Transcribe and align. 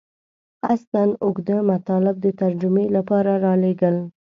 قصداً 0.65 1.05
اوږده 1.23 1.57
مطالب 1.71 2.15
د 2.21 2.27
ترجمې 2.41 2.85
لپاره 2.95 3.31
رالېږل. 3.45 3.95